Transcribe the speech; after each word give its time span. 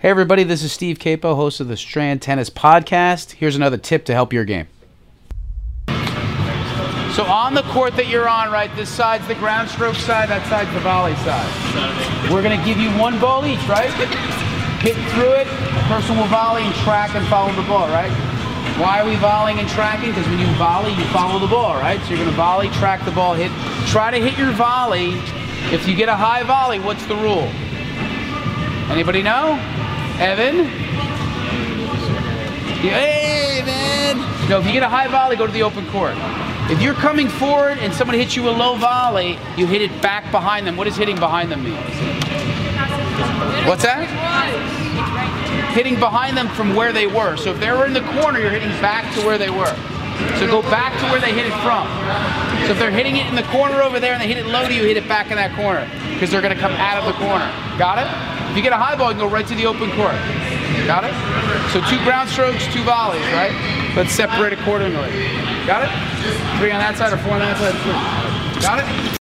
Hey, 0.00 0.10
everybody, 0.10 0.44
this 0.44 0.62
is 0.62 0.70
Steve 0.70 1.00
Capo, 1.00 1.34
host 1.34 1.58
of 1.58 1.66
the 1.66 1.76
Strand 1.76 2.22
Tennis 2.22 2.50
Podcast. 2.50 3.32
Here's 3.32 3.56
another 3.56 3.76
tip 3.76 4.04
to 4.04 4.14
help 4.14 4.32
your 4.32 4.44
game. 4.44 4.68
So, 7.18 7.26
on 7.26 7.54
the 7.54 7.66
court 7.74 7.96
that 7.96 8.06
you're 8.06 8.28
on, 8.28 8.52
right, 8.52 8.70
this 8.76 8.88
side's 8.88 9.26
the 9.26 9.34
ground 9.34 9.68
stroke 9.68 9.96
side, 9.96 10.28
that 10.28 10.46
side's 10.46 10.72
the 10.72 10.78
volley 10.86 11.16
side. 11.26 12.30
We're 12.30 12.46
going 12.46 12.56
to 12.56 12.64
give 12.64 12.78
you 12.78 12.90
one 12.90 13.18
ball 13.18 13.44
each, 13.44 13.58
right? 13.66 13.90
Hit 14.86 14.94
through 15.18 15.34
it, 15.34 15.50
the 15.50 15.82
person 15.90 16.16
will 16.16 16.30
volley 16.30 16.62
and 16.62 16.74
track 16.86 17.16
and 17.16 17.26
follow 17.26 17.50
the 17.58 17.66
ball, 17.66 17.88
right? 17.88 18.14
Why 18.78 19.02
are 19.02 19.04
we 19.04 19.16
volleying 19.16 19.58
and 19.58 19.68
tracking? 19.68 20.10
Because 20.14 20.28
when 20.30 20.38
you 20.38 20.46
volley, 20.62 20.94
you 20.94 21.02
follow 21.10 21.40
the 21.40 21.50
ball, 21.50 21.74
right? 21.74 21.98
So, 22.06 22.10
you're 22.14 22.22
going 22.22 22.30
to 22.30 22.36
volley, 22.36 22.70
track 22.78 23.04
the 23.04 23.10
ball, 23.10 23.34
hit. 23.34 23.50
Try 23.90 24.12
to 24.12 24.22
hit 24.22 24.38
your 24.38 24.52
volley. 24.52 25.18
If 25.74 25.88
you 25.88 25.96
get 25.96 26.08
a 26.08 26.14
high 26.14 26.44
volley, 26.44 26.78
what's 26.78 27.04
the 27.06 27.16
rule? 27.16 27.50
Anybody 28.94 29.22
know? 29.26 29.58
Evan? 30.18 30.64
Hey, 32.80 33.62
man! 33.64 34.18
No, 34.48 34.58
if 34.58 34.66
you 34.66 34.72
get 34.72 34.82
a 34.82 34.88
high 34.88 35.06
volley, 35.06 35.36
go 35.36 35.46
to 35.46 35.52
the 35.52 35.62
open 35.62 35.86
court. 35.90 36.14
If 36.70 36.82
you're 36.82 36.94
coming 36.94 37.28
forward 37.28 37.78
and 37.78 37.94
someone 37.94 38.16
hits 38.16 38.34
you 38.34 38.48
a 38.48 38.50
low 38.50 38.74
volley, 38.76 39.38
you 39.56 39.66
hit 39.66 39.80
it 39.80 40.02
back 40.02 40.30
behind 40.32 40.66
them. 40.66 40.76
What 40.76 40.84
does 40.84 40.96
hitting 40.96 41.20
behind 41.20 41.52
them 41.52 41.62
mean? 41.62 41.76
What's 43.66 43.84
that? 43.84 44.08
Hitting 45.72 46.00
behind 46.00 46.36
them 46.36 46.48
from 46.48 46.74
where 46.74 46.92
they 46.92 47.06
were. 47.06 47.36
So 47.36 47.52
if 47.52 47.60
they 47.60 47.70
were 47.70 47.86
in 47.86 47.92
the 47.92 48.02
corner, 48.20 48.40
you're 48.40 48.50
hitting 48.50 48.70
back 48.80 49.14
to 49.14 49.24
where 49.24 49.38
they 49.38 49.50
were. 49.50 49.72
So 50.38 50.46
go 50.46 50.62
back 50.62 50.98
to 51.00 51.06
where 51.10 51.20
they 51.20 51.32
hit 51.32 51.46
it 51.46 51.56
from. 51.62 51.86
So 52.66 52.72
if 52.72 52.78
they're 52.78 52.90
hitting 52.90 53.16
it 53.16 53.26
in 53.26 53.34
the 53.34 53.46
corner 53.50 53.82
over 53.82 53.98
there 53.98 54.12
and 54.12 54.22
they 54.22 54.28
hit 54.28 54.38
it 54.38 54.46
low 54.46 54.66
to 54.66 54.74
you, 54.74 54.84
hit 54.84 54.96
it 54.96 55.08
back 55.08 55.30
in 55.30 55.36
that 55.36 55.54
corner 55.54 55.88
because 56.12 56.30
they're 56.30 56.42
going 56.42 56.54
to 56.54 56.60
come 56.60 56.72
out 56.72 56.98
of 56.98 57.06
the 57.06 57.16
corner. 57.18 57.46
Got 57.78 57.98
it? 57.98 58.08
If 58.50 58.56
you 58.56 58.62
get 58.62 58.72
a 58.72 58.80
high 58.80 58.96
ball, 58.96 59.12
you 59.12 59.18
can 59.18 59.28
go 59.28 59.32
right 59.32 59.46
to 59.46 59.54
the 59.54 59.66
open 59.66 59.90
court. 59.92 60.16
Got 60.86 61.04
it? 61.04 61.14
So 61.72 61.80
two 61.90 62.02
ground 62.02 62.28
strokes, 62.28 62.66
two 62.72 62.82
volleys, 62.82 63.24
right? 63.34 63.52
Let's 63.94 64.12
separate 64.12 64.52
accordingly. 64.52 65.10
Got 65.66 65.84
it? 65.84 65.90
Three 66.58 66.72
on 66.72 66.80
that 66.80 66.96
side 66.96 67.12
or 67.12 67.18
four 67.18 67.34
on 67.34 67.40
that 67.40 67.58
side? 67.58 67.76
Got 68.62 68.78
it? 68.80 69.08